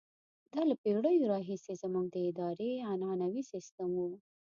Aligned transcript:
دا 0.53 0.61
له 0.69 0.75
پېړیو 0.81 1.29
راهیسې 1.33 1.73
زموږ 1.81 2.05
د 2.11 2.15
ادارې 2.29 2.71
عنعنوي 2.91 3.43
سیستم 3.51 3.91
وو. 3.99 4.11